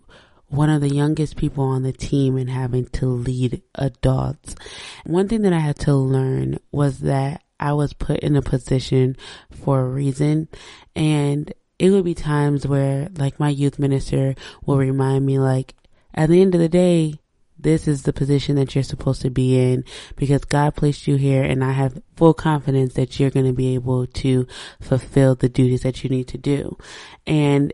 one 0.53 0.69
of 0.69 0.81
the 0.81 0.93
youngest 0.93 1.35
people 1.35 1.63
on 1.63 1.81
the 1.81 1.91
team 1.91 2.37
and 2.37 2.49
having 2.49 2.85
to 2.85 3.07
lead 3.07 3.63
adults. 3.73 4.55
One 5.03 5.27
thing 5.27 5.41
that 5.41 5.53
I 5.53 5.59
had 5.59 5.79
to 5.79 5.95
learn 5.95 6.59
was 6.71 6.99
that 6.99 7.43
I 7.59 7.73
was 7.73 7.93
put 7.93 8.19
in 8.19 8.35
a 8.35 8.41
position 8.41 9.17
for 9.49 9.81
a 9.81 9.89
reason 9.89 10.47
and 10.95 11.51
it 11.79 11.89
would 11.89 12.05
be 12.05 12.13
times 12.13 12.67
where 12.67 13.09
like 13.17 13.39
my 13.39 13.49
youth 13.49 13.79
minister 13.79 14.35
will 14.63 14.77
remind 14.77 15.25
me 15.25 15.39
like 15.39 15.73
at 16.13 16.29
the 16.29 16.39
end 16.39 16.53
of 16.53 16.61
the 16.61 16.69
day, 16.69 17.15
this 17.57 17.87
is 17.87 18.03
the 18.03 18.13
position 18.13 18.55
that 18.57 18.75
you're 18.75 18.83
supposed 18.83 19.23
to 19.23 19.31
be 19.31 19.57
in 19.57 19.83
because 20.15 20.45
God 20.45 20.75
placed 20.75 21.07
you 21.07 21.15
here 21.15 21.43
and 21.43 21.63
I 21.63 21.71
have 21.71 22.01
full 22.15 22.35
confidence 22.35 22.93
that 22.93 23.19
you're 23.19 23.31
going 23.31 23.47
to 23.47 23.53
be 23.53 23.73
able 23.73 24.05
to 24.05 24.45
fulfill 24.79 25.33
the 25.33 25.49
duties 25.49 25.81
that 25.81 26.03
you 26.03 26.11
need 26.11 26.27
to 26.27 26.37
do. 26.37 26.77
And 27.25 27.73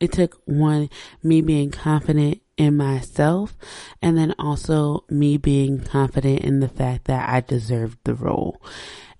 it 0.00 0.12
took 0.12 0.40
one, 0.44 0.90
me 1.22 1.40
being 1.40 1.70
confident 1.70 2.40
in 2.56 2.76
myself 2.76 3.56
and 4.02 4.18
then 4.18 4.34
also 4.38 5.04
me 5.08 5.36
being 5.36 5.80
confident 5.80 6.40
in 6.40 6.60
the 6.60 6.68
fact 6.68 7.04
that 7.06 7.28
I 7.28 7.40
deserved 7.40 7.98
the 8.04 8.14
role. 8.14 8.60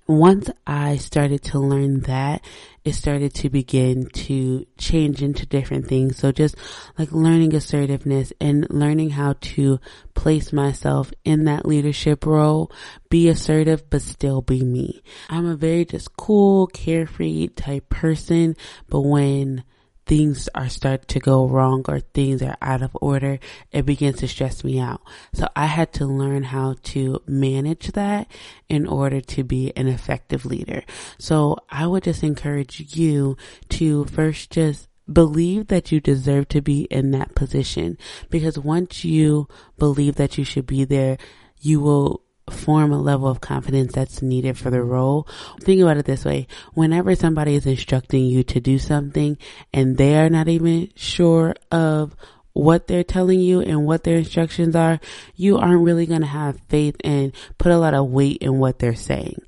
Once 0.07 0.49
I 0.67 0.97
started 0.97 1.43
to 1.45 1.59
learn 1.59 2.01
that, 2.03 2.43
it 2.83 2.95
started 2.95 3.35
to 3.35 3.51
begin 3.51 4.09
to 4.09 4.67
change 4.79 5.23
into 5.23 5.45
different 5.45 5.87
things. 5.87 6.17
So 6.17 6.33
just 6.33 6.57
like 6.99 7.13
learning 7.13 7.55
assertiveness 7.55 8.33
and 8.41 8.67
learning 8.71 9.11
how 9.11 9.35
to 9.35 9.79
place 10.15 10.51
myself 10.51 11.13
in 11.25 11.45
that 11.45 11.67
leadership 11.67 12.25
role, 12.25 12.73
be 13.11 13.29
assertive, 13.29 13.91
but 13.91 14.01
still 14.01 14.41
be 14.41 14.63
me. 14.63 15.03
I'm 15.29 15.45
a 15.45 15.57
very 15.57 15.85
just 15.85 16.17
cool, 16.17 16.69
carefree 16.69 17.49
type 17.49 17.91
person, 17.91 18.57
but 18.89 19.03
when 19.03 19.63
things 20.09 20.49
are 20.55 20.69
start 20.71 21.07
to 21.07 21.21
go 21.21 21.47
wrong 21.47 21.85
or 21.87 22.01
things 22.01 22.43
are 22.43 22.57
out 22.61 22.83
of 22.83 22.97
order, 23.01 23.39
it 23.71 23.85
begins 23.87 24.17
to 24.17 24.27
stress 24.27 24.65
me 24.65 24.81
out. 24.81 25.03
So 25.35 25.47
I 25.55 25.67
had 25.67 25.93
to 25.95 26.07
learn 26.07 26.45
how 26.45 26.77
to 26.95 27.23
manage 27.27 27.93
that 27.93 28.27
in 28.69 28.87
order 28.87 29.21
to 29.21 29.45
be 29.45 29.73
an 29.77 29.87
effective 29.87 30.47
leader. 30.47 30.83
So 31.19 31.59
I 31.71 31.87
would 31.87 32.03
just 32.03 32.23
encourage 32.23 32.97
you 32.97 33.37
to 33.69 34.07
first 34.07 34.51
just 34.51 34.89
believe 35.11 35.69
that 35.69 35.93
you 35.93 36.01
deserve 36.01 36.49
to 36.49 36.61
be 36.63 36.83
in 36.85 37.11
that 37.13 37.35
position 37.35 37.97
because 38.31 38.59
once 38.59 39.05
you 39.05 39.47
believe 39.79 40.17
that 40.17 40.37
you 40.39 40.45
should 40.45 40.67
be 40.67 40.85
there, 40.85 41.19
you 41.61 41.81
will 41.81 42.23
form 42.53 42.93
a 42.93 43.01
level 43.01 43.29
of 43.29 43.41
confidence 43.41 43.93
that's 43.93 44.23
needed 44.23 44.59
for 44.59 44.71
the 44.71 44.83
role. 44.83 45.27
Think 45.61 45.81
about 45.81 45.97
it 45.97 46.07
this 46.07 46.25
way. 46.25 46.47
Whenever 46.75 47.15
somebody 47.15 47.55
is 47.55 47.67
instructing 47.67 48.27
you 48.27 48.43
to 48.45 48.61
do 48.61 48.79
something 48.79 49.39
and 49.73 49.97
they 49.97 50.17
are 50.19 50.31
not 50.31 50.49
even 50.49 50.91
sure 50.97 51.55
of 51.71 52.15
what 52.53 52.89
they're 52.89 53.05
telling 53.05 53.41
you 53.41 53.61
and 53.61 53.87
what 53.87 54.03
their 54.03 54.17
instructions 54.17 54.75
are, 54.75 54.99
you 55.37 55.59
aren't 55.59 55.85
really 55.85 56.07
going 56.07 56.23
to 56.23 56.27
have 56.27 56.61
faith 56.69 56.97
and 57.05 57.33
put 57.57 57.71
a 57.71 57.79
lot 57.79 57.95
of 57.95 58.11
weight 58.11 58.39
in 58.39 58.59
what 58.59 58.79
they're 58.79 58.95
saying. 58.95 59.41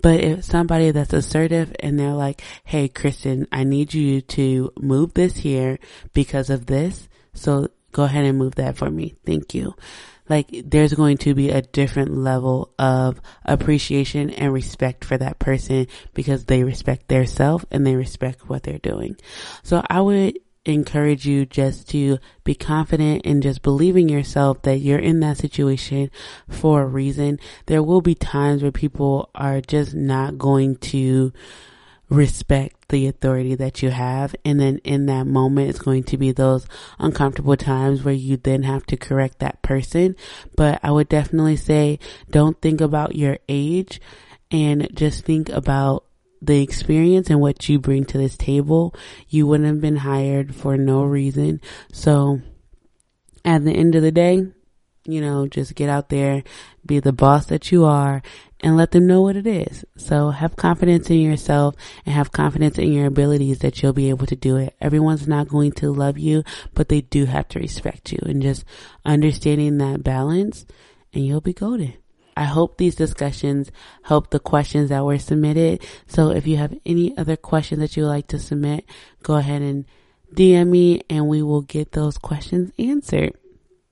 But 0.00 0.20
if 0.20 0.44
somebody 0.44 0.90
that's 0.90 1.12
assertive 1.12 1.74
and 1.80 1.98
they're 1.98 2.14
like, 2.14 2.42
Hey, 2.64 2.88
Kristen, 2.88 3.46
I 3.52 3.64
need 3.64 3.92
you 3.92 4.22
to 4.22 4.72
move 4.78 5.14
this 5.14 5.36
here 5.36 5.78
because 6.14 6.48
of 6.48 6.66
this. 6.66 7.08
So 7.34 7.68
go 7.92 8.04
ahead 8.04 8.24
and 8.24 8.38
move 8.38 8.54
that 8.54 8.76
for 8.76 8.90
me. 8.90 9.14
Thank 9.26 9.54
you 9.54 9.74
like 10.28 10.50
there's 10.64 10.94
going 10.94 11.18
to 11.18 11.34
be 11.34 11.50
a 11.50 11.62
different 11.62 12.16
level 12.16 12.72
of 12.78 13.20
appreciation 13.44 14.30
and 14.30 14.52
respect 14.52 15.04
for 15.04 15.18
that 15.18 15.38
person 15.38 15.86
because 16.14 16.46
they 16.46 16.64
respect 16.64 17.08
their 17.08 17.26
self 17.26 17.64
and 17.70 17.86
they 17.86 17.96
respect 17.96 18.48
what 18.48 18.62
they're 18.62 18.78
doing. 18.78 19.16
So 19.62 19.84
I 19.88 20.00
would 20.00 20.38
encourage 20.64 21.26
you 21.26 21.44
just 21.44 21.88
to 21.90 22.18
be 22.42 22.54
confident 22.54 23.22
and 23.26 23.42
just 23.42 23.62
believing 23.62 24.08
yourself 24.08 24.62
that 24.62 24.78
you're 24.78 24.98
in 24.98 25.20
that 25.20 25.36
situation 25.36 26.10
for 26.48 26.82
a 26.82 26.86
reason. 26.86 27.38
There 27.66 27.82
will 27.82 28.00
be 28.00 28.14
times 28.14 28.62
where 28.62 28.72
people 28.72 29.30
are 29.34 29.60
just 29.60 29.94
not 29.94 30.38
going 30.38 30.76
to 30.76 31.32
respect 32.08 32.88
the 32.88 33.06
authority 33.06 33.54
that 33.54 33.82
you 33.82 33.90
have. 33.90 34.34
And 34.44 34.60
then 34.60 34.78
in 34.78 35.06
that 35.06 35.26
moment, 35.26 35.70
it's 35.70 35.78
going 35.78 36.04
to 36.04 36.18
be 36.18 36.32
those 36.32 36.66
uncomfortable 36.98 37.56
times 37.56 38.02
where 38.02 38.14
you 38.14 38.36
then 38.36 38.62
have 38.62 38.86
to 38.86 38.96
correct 38.96 39.38
that 39.38 39.62
person. 39.62 40.16
But 40.56 40.80
I 40.82 40.90
would 40.90 41.08
definitely 41.08 41.56
say 41.56 41.98
don't 42.30 42.60
think 42.60 42.80
about 42.80 43.16
your 43.16 43.38
age 43.48 44.00
and 44.50 44.88
just 44.94 45.24
think 45.24 45.48
about 45.48 46.04
the 46.42 46.62
experience 46.62 47.30
and 47.30 47.40
what 47.40 47.68
you 47.68 47.78
bring 47.78 48.04
to 48.04 48.18
this 48.18 48.36
table. 48.36 48.94
You 49.28 49.46
wouldn't 49.46 49.68
have 49.68 49.80
been 49.80 49.96
hired 49.96 50.54
for 50.54 50.76
no 50.76 51.02
reason. 51.02 51.60
So 51.92 52.40
at 53.44 53.64
the 53.64 53.72
end 53.72 53.94
of 53.94 54.02
the 54.02 54.12
day, 54.12 54.46
you 55.06 55.20
know, 55.20 55.46
just 55.46 55.74
get 55.74 55.88
out 55.88 56.08
there, 56.08 56.42
be 56.84 57.00
the 57.00 57.12
boss 57.12 57.46
that 57.46 57.70
you 57.70 57.84
are 57.84 58.22
and 58.64 58.78
let 58.78 58.92
them 58.92 59.06
know 59.06 59.20
what 59.20 59.36
it 59.36 59.46
is. 59.46 59.84
So 59.98 60.30
have 60.30 60.56
confidence 60.56 61.10
in 61.10 61.20
yourself 61.20 61.76
and 62.06 62.14
have 62.14 62.32
confidence 62.32 62.78
in 62.78 62.94
your 62.94 63.06
abilities 63.06 63.58
that 63.58 63.82
you'll 63.82 63.92
be 63.92 64.08
able 64.08 64.26
to 64.26 64.36
do 64.36 64.56
it. 64.56 64.74
Everyone's 64.80 65.28
not 65.28 65.48
going 65.48 65.72
to 65.72 65.92
love 65.92 66.16
you, 66.16 66.44
but 66.72 66.88
they 66.88 67.02
do 67.02 67.26
have 67.26 67.46
to 67.48 67.58
respect 67.58 68.10
you 68.10 68.18
and 68.22 68.40
just 68.40 68.64
understanding 69.04 69.76
that 69.78 70.02
balance 70.02 70.64
and 71.12 71.26
you'll 71.26 71.42
be 71.42 71.52
golden. 71.52 71.92
I 72.38 72.44
hope 72.44 72.78
these 72.78 72.94
discussions 72.94 73.70
help 74.02 74.30
the 74.30 74.40
questions 74.40 74.88
that 74.88 75.04
were 75.04 75.18
submitted. 75.18 75.84
So 76.06 76.30
if 76.30 76.46
you 76.46 76.56
have 76.56 76.74
any 76.86 77.14
other 77.18 77.36
questions 77.36 77.80
that 77.80 77.98
you 77.98 78.04
would 78.04 78.08
like 78.08 78.28
to 78.28 78.38
submit, 78.38 78.86
go 79.22 79.34
ahead 79.34 79.60
and 79.60 79.84
DM 80.34 80.68
me 80.68 81.02
and 81.10 81.28
we 81.28 81.42
will 81.42 81.62
get 81.62 81.92
those 81.92 82.16
questions 82.16 82.72
answered. 82.78 83.34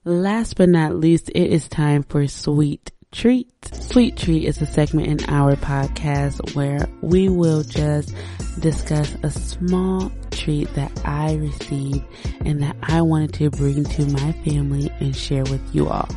Last 0.03 0.55
but 0.55 0.67
not 0.67 0.95
least, 0.95 1.29
it 1.29 1.53
is 1.53 1.67
time 1.67 2.01
for 2.01 2.27
Sweet 2.27 2.91
Treat. 3.13 3.47
Sweet 3.71 4.17
Treat 4.17 4.45
is 4.45 4.59
a 4.59 4.65
segment 4.65 5.07
in 5.07 5.29
our 5.29 5.55
podcast 5.55 6.55
where 6.55 6.89
we 7.01 7.29
will 7.29 7.61
just 7.61 8.11
discuss 8.59 9.15
a 9.21 9.29
small 9.29 10.11
treat 10.31 10.73
that 10.73 10.91
I 11.05 11.35
received 11.35 12.03
and 12.43 12.63
that 12.63 12.75
I 12.81 13.03
wanted 13.03 13.33
to 13.35 13.51
bring 13.51 13.83
to 13.83 14.05
my 14.07 14.31
family 14.43 14.91
and 14.99 15.15
share 15.15 15.43
with 15.43 15.61
you 15.75 15.89
all. 15.89 16.09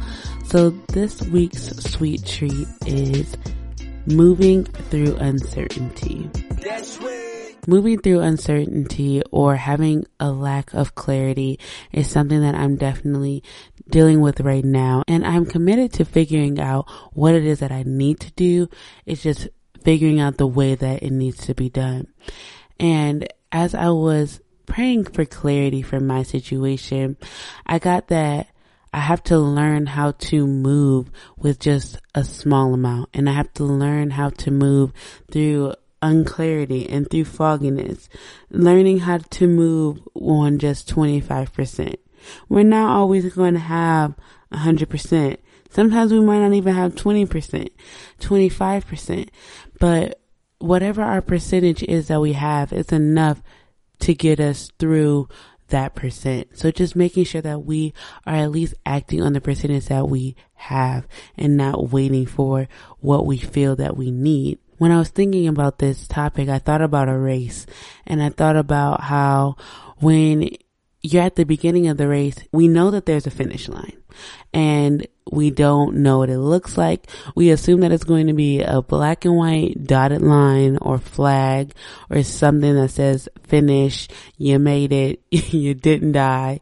So 0.47 0.71
this 0.89 1.21
week's 1.25 1.77
sweet 1.85 2.25
treat 2.25 2.67
is 2.87 3.37
moving 4.07 4.65
through 4.65 5.17
uncertainty. 5.17 6.31
moving 7.67 7.99
through 7.99 8.21
uncertainty 8.21 9.23
or 9.31 9.57
having 9.57 10.07
a 10.21 10.31
lack 10.31 10.73
of 10.73 10.95
clarity 10.95 11.59
is 11.93 12.09
something 12.09 12.41
that 12.41 12.55
I'm 12.55 12.77
definitely 12.77 13.43
dealing 13.89 14.21
with 14.21 14.41
right 14.41 14.65
now. 14.65 15.03
And 15.09 15.27
I'm 15.27 15.47
committed 15.47 15.93
to 15.95 16.05
figuring 16.05 16.59
out 16.61 16.89
what 17.13 17.35
it 17.35 17.45
is 17.45 17.61
that 17.61 17.73
I 17.73 17.83
need 17.85 18.21
to 18.21 18.33
do. 18.33 18.69
It's 19.05 19.23
just 19.23 19.49
figuring 19.83 20.21
out 20.21 20.37
the 20.37 20.47
way 20.47 20.75
that 20.75 21.03
it 21.03 21.11
needs 21.11 21.47
to 21.47 21.55
be 21.55 21.69
done. 21.69 22.09
And 22.79 23.27
as 23.53 23.75
I 23.75 23.91
was 23.91 24.41
praying 24.67 25.05
for 25.05 25.25
clarity 25.25 25.83
for 25.83 26.01
my 26.01 26.23
situation, 26.23 27.17
I 27.65 27.79
got 27.79 28.09
that 28.09 28.49
I 28.93 29.01
have 29.01 29.23
to 29.25 29.39
learn 29.39 29.87
how 29.87 30.13
to 30.13 30.47
move 30.47 31.11
with 31.37 31.61
just 31.61 31.99
a 32.15 32.25
small 32.25 32.73
amount 32.73 33.11
and 33.13 33.29
I 33.29 33.33
have 33.33 33.53
to 33.55 33.65
learn 33.65 34.11
how 34.11 34.31
to 34.31 34.51
move 34.51 34.93
through 35.31 35.75
unclarity 36.01 36.89
and 36.89 37.09
through 37.11 37.27
fogginess, 37.27 38.09
learning 38.51 39.01
how 39.01 39.19
to 39.19 39.47
move 39.47 40.01
on 40.15 40.59
just 40.59 40.89
25%. 40.89 41.97
We're 42.49 42.63
not 42.63 42.91
always 42.91 43.35
going 43.35 43.55
to 43.55 43.61
have 43.61 44.15
100%. 44.53 45.37
Sometimes 45.71 46.13
we 46.13 46.21
might 46.21 46.41
not 46.41 46.53
even 46.53 46.75
have 46.75 46.95
20%, 46.95 47.69
25%, 48.21 49.29
but 49.79 50.21
whatever 50.59 51.03
our 51.03 51.21
percentage 51.21 51.83
is 51.83 52.09
that 52.09 52.21
we 52.21 52.33
have 52.33 52.73
is 52.73 52.93
enough 52.93 53.43
to 54.01 54.15
get 54.15 54.41
us 54.41 54.71
through 54.79 55.29
that 55.69 55.95
percent. 55.95 56.57
So 56.57 56.71
just 56.71 56.97
making 56.97 57.25
sure 57.25 57.41
that 57.43 57.65
we 57.65 57.93
are 58.25 58.37
at 58.37 58.51
least 58.51 58.75
acting 58.85 59.23
on 59.23 59.33
the 59.33 59.41
percentage 59.41 59.87
that 59.87 60.09
we 60.09 60.37
have 60.55 61.07
and 61.37 61.57
not 61.57 61.91
waiting 61.91 62.27
for 62.27 62.69
what 63.01 63.27
we 63.27 63.39
feel 63.39 63.77
that 63.77 63.97
we 63.97 64.11
need. 64.11 64.59
When 64.79 64.93
I 64.93 64.99
was 64.99 65.09
thinking 65.09 65.49
about 65.49 65.79
this 65.79 66.07
topic, 66.07 66.49
I 66.49 66.59
thought 66.59 66.83
about 66.83 67.09
a 67.09 67.19
race 67.19 67.67
and 68.07 68.23
I 68.23 68.29
thought 68.29 68.57
about 68.57 69.01
how 69.01 69.57
when 69.99 70.51
you're 71.07 71.23
at 71.23 71.37
the 71.37 71.45
beginning 71.45 71.89
of 71.89 71.97
the 71.97 72.09
race, 72.09 72.37
we 72.53 72.69
know 72.69 72.91
that 72.91 73.07
there's 73.07 73.27
a 73.27 73.31
finish 73.31 73.69
line 73.69 73.97
and 74.53 75.07
we 75.31 75.51
don't 75.51 75.97
know 75.97 76.19
what 76.19 76.31
it 76.31 76.39
looks 76.39 76.79
like. 76.79 77.09
We 77.35 77.51
assume 77.51 77.81
that 77.81 77.93
it's 77.93 78.05
going 78.05 78.29
to 78.29 78.33
be 78.33 78.63
a 78.63 78.81
black 78.81 79.25
and 79.25 79.37
white 79.37 79.85
dotted 79.85 80.23
line 80.23 80.79
or 80.81 80.99
flag 80.99 81.75
or 82.11 82.23
something 82.23 82.75
that 82.75 82.91
says 82.91 83.29
finish, 83.45 84.09
you 84.37 84.59
made 84.59 84.93
it, 84.93 85.21
you 85.31 85.75
didn't 85.75 86.13
die. 86.13 86.61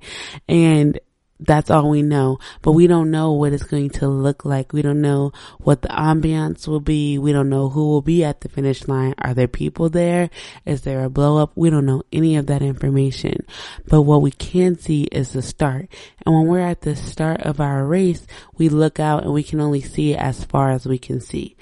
And 0.48 0.98
that's 1.40 1.70
all 1.70 1.90
we 1.90 2.02
know. 2.02 2.38
But 2.62 2.72
we 2.72 2.86
don't 2.86 3.10
know 3.10 3.32
what 3.32 3.52
it's 3.52 3.64
going 3.64 3.90
to 3.90 4.08
look 4.08 4.44
like. 4.44 4.72
We 4.72 4.82
don't 4.82 5.00
know 5.00 5.32
what 5.58 5.82
the 5.82 5.88
ambiance 5.88 6.68
will 6.68 6.80
be. 6.80 7.18
We 7.18 7.32
don't 7.32 7.48
know 7.48 7.68
who 7.68 7.88
will 7.88 8.02
be 8.02 8.24
at 8.24 8.40
the 8.40 8.48
finish 8.48 8.86
line. 8.86 9.14
Are 9.18 9.34
there 9.34 9.48
people 9.48 9.88
there? 9.88 10.30
Is 10.64 10.82
there 10.82 11.04
a 11.04 11.10
blow 11.10 11.38
up? 11.38 11.52
We 11.54 11.70
don't 11.70 11.86
know 11.86 12.02
any 12.12 12.36
of 12.36 12.46
that 12.46 12.62
information. 12.62 13.46
But 13.86 14.02
what 14.02 14.22
we 14.22 14.30
can 14.30 14.78
see 14.78 15.04
is 15.04 15.32
the 15.32 15.42
start. 15.42 15.88
And 16.24 16.34
when 16.34 16.46
we're 16.46 16.60
at 16.60 16.82
the 16.82 16.96
start 16.96 17.42
of 17.42 17.60
our 17.60 17.84
race, 17.84 18.26
we 18.56 18.68
look 18.68 19.00
out 19.00 19.24
and 19.24 19.32
we 19.32 19.42
can 19.42 19.60
only 19.60 19.80
see 19.80 20.14
as 20.14 20.44
far 20.44 20.70
as 20.70 20.86
we 20.86 20.98
can 20.98 21.20
see. 21.20 21.56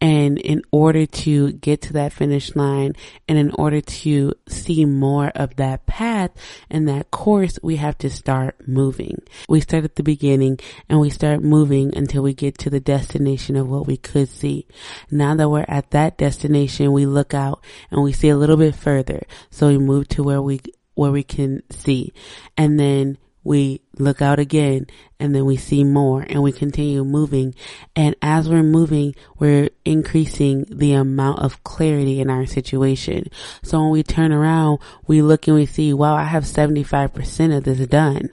And 0.00 0.38
in 0.38 0.62
order 0.70 1.06
to 1.06 1.52
get 1.52 1.80
to 1.82 1.92
that 1.94 2.12
finish 2.12 2.54
line 2.54 2.92
and 3.26 3.38
in 3.38 3.50
order 3.52 3.80
to 3.80 4.34
see 4.46 4.84
more 4.84 5.28
of 5.28 5.56
that 5.56 5.86
path 5.86 6.32
and 6.68 6.88
that 6.88 7.10
course, 7.10 7.58
we 7.62 7.76
have 7.76 7.96
to 7.98 8.10
start 8.10 8.56
moving. 8.68 9.22
We 9.48 9.60
start 9.60 9.84
at 9.84 9.96
the 9.96 10.02
beginning 10.02 10.58
and 10.88 11.00
we 11.00 11.08
start 11.10 11.42
moving 11.42 11.96
until 11.96 12.22
we 12.22 12.34
get 12.34 12.58
to 12.58 12.70
the 12.70 12.80
destination 12.80 13.56
of 13.56 13.68
what 13.68 13.86
we 13.86 13.96
could 13.96 14.28
see. 14.28 14.66
Now 15.10 15.34
that 15.34 15.48
we're 15.48 15.64
at 15.66 15.90
that 15.92 16.18
destination, 16.18 16.92
we 16.92 17.06
look 17.06 17.32
out 17.32 17.64
and 17.90 18.02
we 18.02 18.12
see 18.12 18.28
a 18.28 18.36
little 18.36 18.56
bit 18.56 18.74
further. 18.74 19.22
So 19.50 19.68
we 19.68 19.78
move 19.78 20.08
to 20.08 20.22
where 20.22 20.42
we, 20.42 20.60
where 20.94 21.10
we 21.10 21.22
can 21.22 21.62
see. 21.70 22.12
And 22.56 22.78
then 22.78 23.18
we 23.46 23.80
look 23.96 24.20
out 24.20 24.40
again 24.40 24.88
and 25.20 25.34
then 25.34 25.44
we 25.44 25.56
see 25.56 25.84
more 25.84 26.26
and 26.28 26.42
we 26.42 26.50
continue 26.50 27.04
moving. 27.04 27.54
And 27.94 28.16
as 28.20 28.48
we're 28.48 28.64
moving, 28.64 29.14
we're 29.38 29.70
increasing 29.84 30.66
the 30.68 30.94
amount 30.94 31.38
of 31.38 31.62
clarity 31.62 32.20
in 32.20 32.28
our 32.28 32.44
situation. 32.44 33.28
So 33.62 33.80
when 33.80 33.90
we 33.90 34.02
turn 34.02 34.32
around, 34.32 34.80
we 35.06 35.22
look 35.22 35.46
and 35.46 35.56
we 35.56 35.66
see, 35.66 35.92
wow, 35.92 36.16
I 36.16 36.24
have 36.24 36.42
75% 36.42 37.56
of 37.56 37.62
this 37.62 37.86
done. 37.86 38.30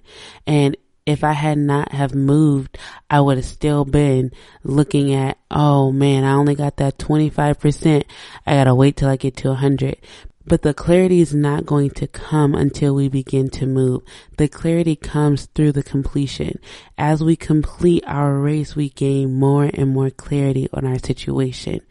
And 0.47 0.75
if 1.05 1.23
I 1.23 1.33
had 1.33 1.57
not 1.57 1.91
have 1.91 2.15
moved, 2.15 2.77
I 3.09 3.19
would 3.19 3.37
have 3.37 3.45
still 3.45 3.85
been 3.85 4.31
looking 4.63 5.13
at, 5.13 5.37
oh 5.51 5.91
man, 5.91 6.23
I 6.23 6.33
only 6.33 6.55
got 6.55 6.77
that 6.77 6.97
25%. 6.97 8.03
I 8.47 8.53
gotta 8.55 8.73
wait 8.73 8.97
till 8.97 9.09
I 9.09 9.17
get 9.17 9.37
to 9.37 9.49
100. 9.49 9.97
But 10.45 10.61
the 10.61 10.73
clarity 10.73 11.21
is 11.21 11.33
not 11.33 11.65
going 11.65 11.91
to 11.91 12.07
come 12.07 12.53
until 12.53 12.95
we 12.95 13.07
begin 13.07 13.49
to 13.51 13.65
move. 13.65 14.03
The 14.37 14.47
clarity 14.47 14.95
comes 14.95 15.45
through 15.55 15.71
the 15.71 15.83
completion. 15.83 16.59
As 16.97 17.23
we 17.23 17.35
complete 17.35 18.03
our 18.05 18.37
race, 18.37 18.75
we 18.75 18.89
gain 18.89 19.39
more 19.39 19.69
and 19.73 19.93
more 19.93 20.09
clarity 20.09 20.67
on 20.73 20.85
our 20.85 20.99
situation. 20.99 21.81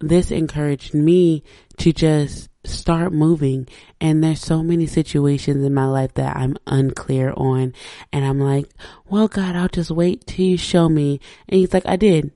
This 0.00 0.30
encouraged 0.30 0.94
me 0.94 1.44
to 1.78 1.92
just 1.92 2.48
start 2.64 3.12
moving. 3.12 3.68
And 4.00 4.24
there's 4.24 4.40
so 4.40 4.62
many 4.62 4.86
situations 4.86 5.64
in 5.64 5.74
my 5.74 5.86
life 5.86 6.14
that 6.14 6.36
I'm 6.36 6.56
unclear 6.66 7.32
on. 7.36 7.74
And 8.12 8.24
I'm 8.24 8.40
like, 8.40 8.66
well, 9.08 9.28
God, 9.28 9.56
I'll 9.56 9.68
just 9.68 9.90
wait 9.90 10.26
till 10.26 10.46
you 10.46 10.56
show 10.56 10.88
me. 10.88 11.20
And 11.48 11.60
he's 11.60 11.74
like, 11.74 11.86
I 11.86 11.96
did. 11.96 12.32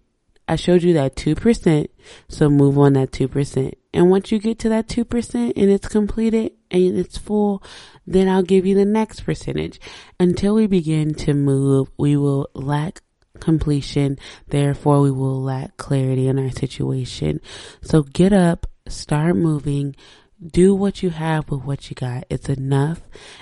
I 0.47 0.57
showed 0.57 0.83
you 0.83 0.93
that 0.95 1.17
2%. 1.17 1.87
So 2.29 2.49
move 2.49 2.79
on 2.79 2.95
that 2.95 3.11
2%. 3.13 3.73
And 3.93 4.11
once 4.11 4.33
you 4.33 4.39
get 4.39 4.59
to 4.61 4.69
that 4.71 4.89
2% 4.89 5.35
and 5.35 5.71
it's 5.71 5.89
completed 5.89 6.53
and 6.71 6.99
it's 6.99 7.17
full, 7.17 7.63
then 8.07 8.29
I'll 8.29 8.43
give 8.43 8.67
you 8.67 8.75
the 8.75 8.85
next 8.85 9.21
percentage. 9.21 9.81
Until 10.19 10.55
we 10.55 10.67
begin 10.67 11.15
to 11.15 11.35
move, 11.35 11.91
we 11.97 12.17
will 12.17 12.51
lack 12.55 13.01
completion. 13.41 14.19
Therefore, 14.49 15.01
we 15.01 15.11
will 15.11 15.43
lack 15.43 15.77
clarity 15.77 16.29
in 16.29 16.39
our 16.39 16.51
situation. 16.51 17.41
So 17.83 18.03
get 18.03 18.33
up, 18.33 18.67
start 18.89 19.37
moving, 19.37 19.97
do 20.45 20.75
what 20.75 21.03
you 21.03 21.11
have 21.11 21.51
with 21.51 21.63
what 21.63 21.89
you 21.89 21.95
got. 21.95 22.25
It's 22.29 22.49
enough. 22.49 23.01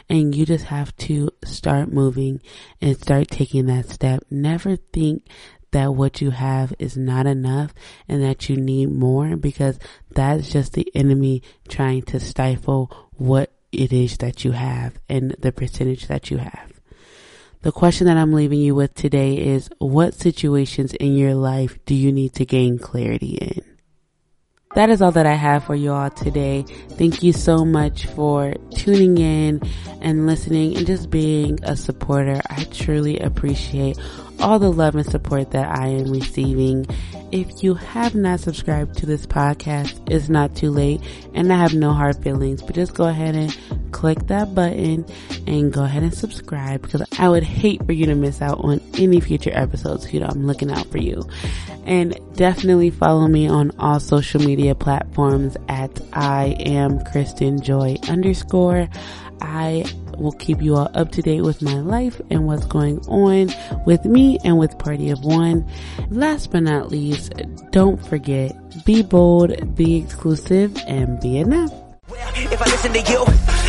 And 0.09 0.35
you 0.35 0.47
just 0.47 0.67
have 0.67 0.95
to 0.99 1.31
start 1.45 1.93
moving 1.93 2.41
and 2.81 2.97
start 2.97 3.29
taking 3.29 3.67
that 3.67 3.89
step. 3.89 4.25
Never 4.31 4.77
think 4.77 5.27
that 5.73 5.95
what 5.95 6.21
you 6.21 6.31
have 6.31 6.73
is 6.79 6.97
not 6.97 7.27
enough 7.27 7.75
and 8.09 8.23
that 8.23 8.49
you 8.49 8.57
need 8.57 8.91
more 8.91 9.37
because 9.37 9.79
that's 10.11 10.51
just 10.51 10.75
the 10.75 10.91
enemy 10.95 11.43
trying 11.69 12.03
to 12.03 12.21
stifle 12.21 13.11
what 13.13 13.53
it 13.73 13.93
is 13.93 14.17
that 14.19 14.45
you 14.45 14.53
have 14.53 14.99
and 15.09 15.35
the 15.39 15.51
percentage 15.53 16.07
that 16.07 16.31
you 16.31 16.39
have. 16.39 16.73
The 17.63 17.73
question 17.73 18.07
that 18.07 18.17
I'm 18.17 18.33
leaving 18.33 18.59
you 18.59 18.75
with 18.75 18.95
today 18.95 19.35
is 19.37 19.71
what 19.79 20.15
situations 20.15 20.95
in 20.95 21.17
your 21.17 21.35
life 21.35 21.79
do 21.87 21.95
you 21.95 22.13
need 22.13 22.35
to 22.35 22.45
gain 22.45 22.79
clarity 22.79 23.37
in? 23.37 23.73
That 24.75 24.89
is 24.89 25.03
all 25.03 25.13
that 25.13 25.27
I 25.27 25.35
have 25.35 25.65
for 25.65 25.75
you 25.75 25.93
all 25.93 26.09
today. 26.09 26.63
Thank 26.93 27.23
you 27.23 27.35
so 27.35 27.63
much 27.65 28.07
for 28.07 28.55
tuning 28.75 29.19
in 29.19 29.61
and 30.01 30.27
listening 30.27 30.77
and 30.77 30.87
just 30.87 31.11
being 31.11 31.59
a 31.63 31.77
supporter. 31.77 32.41
I 32.49 32.65
truly 32.65 33.19
appreciate 33.19 33.99
all 34.43 34.59
the 34.59 34.73
love 34.73 34.95
and 34.95 35.07
support 35.07 35.53
that 35.53 35.69
I 35.79 35.89
am 35.89 36.11
receiving. 36.11 36.87
If 37.31 37.63
you 37.63 37.75
have 37.75 38.15
not 38.15 38.41
subscribed 38.41 38.99
to 38.99 39.07
this 39.07 39.25
podcast, 39.25 40.11
it's 40.11 40.29
not 40.29 40.55
too 40.55 40.71
late 40.71 41.01
and 41.33 41.53
I 41.53 41.57
have 41.57 41.75
no 41.75 41.93
hard 41.93 42.23
feelings, 42.23 42.61
but 42.61 42.75
just 42.75 42.95
go 42.95 43.05
ahead 43.05 43.35
and 43.35 43.57
click 43.93 44.27
that 44.27 44.55
button 44.55 45.07
and 45.47 45.73
go 45.73 45.85
ahead 45.85 46.03
and 46.03 46.13
subscribe 46.13 46.83
because 46.83 47.03
I 47.19 47.29
would 47.29 47.43
hate 47.43 47.85
for 47.87 47.93
you 47.93 48.07
to 48.07 48.15
miss 48.15 48.43
out 48.43 48.59
on 48.63 48.81
any 48.99 49.21
future 49.21 49.53
episodes. 49.55 50.13
You 50.13 50.21
know, 50.21 50.27
I'm 50.27 50.47
looking 50.47 50.71
out 50.71 50.87
for 50.89 50.99
you 50.99 51.27
and 51.85 52.19
definitely 52.35 52.91
follow 52.91 53.27
me 53.27 53.49
on 53.49 53.73
all 53.79 54.01
social 54.01 54.43
media 54.43 54.75
platforms 54.75 55.57
at 55.69 56.01
I 56.13 56.57
am 56.61 57.03
Kristen 57.05 57.61
Joy 57.63 57.97
underscore. 58.09 58.89
I 59.41 59.85
will 60.19 60.33
keep 60.33 60.63
you 60.63 60.77
all 60.77 60.91
up 60.95 61.13
to 61.13 61.23
date 61.23 61.43
with 61.43 61.63
my 61.63 61.81
life 61.81 62.21
and 62.31 62.47
what's 62.47 62.67
going 62.67 62.99
on 63.07 63.53
with 63.87 64.05
me 64.05 64.39
and 64.45 64.59
with 64.59 64.79
Party 64.79 65.11
of 65.11 65.25
One. 65.25 65.67
Last 66.11 66.51
but 66.51 66.63
not 66.63 66.91
least, 66.91 67.33
don't 67.71 68.05
forget, 68.05 68.53
be 68.85 69.03
bold, 69.03 69.75
be 69.75 69.97
exclusive, 69.97 70.77
and 70.87 71.21
be 71.21 71.39
enough. 71.39 71.73
If 72.35 72.61
I 72.61 72.65
listen 72.67 72.93
to 72.93 73.01
you 73.01 73.25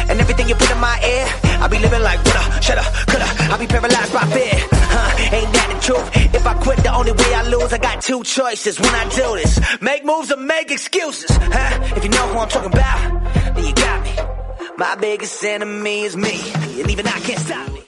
and 0.10 0.20
everything 0.20 0.50
you 0.50 0.56
put 0.56 0.70
in 0.70 0.80
my 0.80 1.00
ear, 1.02 1.28
I'll 1.62 1.70
be 1.70 1.80
living 1.80 2.02
like 2.02 2.24
woulda, 2.24 2.62
shoulda, 2.62 2.84
coulda. 3.08 3.26
I'll 3.52 3.60
be 3.60 3.68
paralyzed 3.68 4.14
by 4.14 4.26
fear. 4.28 4.52
Huh, 4.72 5.36
ain't 5.36 5.54
that 5.54 5.70
the 5.74 5.80
truth? 5.80 6.36
If 6.36 6.46
I 6.46 6.54
quit, 6.56 6.78
the 6.80 6.94
only 6.94 7.14
way 7.14 7.34
I 7.34 7.44
lose, 7.48 7.72
I 7.72 7.78
got 7.78 8.02
two 8.02 8.24
choices 8.24 8.80
when 8.80 8.94
I 8.94 9.08
do 9.10 9.36
this: 9.38 9.82
make 9.82 10.04
moves 10.04 10.32
or 10.32 10.38
make 10.38 10.72
excuses. 10.72 11.30
Huh? 11.32 11.96
If 11.96 12.04
you 12.04 12.10
know 12.10 12.28
who 12.28 12.40
I'm 12.40 12.50
talking 12.50 12.72
about, 12.74 13.23
My 14.76 14.96
biggest 14.96 15.44
enemy 15.44 16.02
is 16.02 16.18
me, 16.18 16.42
and 16.82 16.90
even 16.90 17.06
I 17.06 17.20
can't 17.20 17.40
stop 17.40 17.72
me. 17.72 17.83